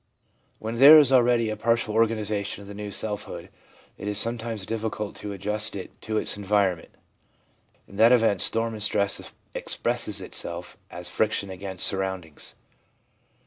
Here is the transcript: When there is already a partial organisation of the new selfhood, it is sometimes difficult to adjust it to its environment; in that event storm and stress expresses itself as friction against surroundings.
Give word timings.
When 0.57 0.77
there 0.77 0.97
is 0.97 1.11
already 1.11 1.51
a 1.51 1.55
partial 1.55 1.93
organisation 1.93 2.63
of 2.63 2.67
the 2.67 2.73
new 2.73 2.89
selfhood, 2.89 3.51
it 3.99 4.07
is 4.07 4.17
sometimes 4.17 4.65
difficult 4.65 5.15
to 5.17 5.31
adjust 5.31 5.75
it 5.75 6.01
to 6.01 6.17
its 6.17 6.35
environment; 6.35 6.89
in 7.87 7.97
that 7.97 8.11
event 8.11 8.41
storm 8.41 8.73
and 8.73 8.81
stress 8.81 9.31
expresses 9.53 10.19
itself 10.19 10.75
as 10.89 11.07
friction 11.07 11.51
against 11.51 11.85
surroundings. 11.85 12.55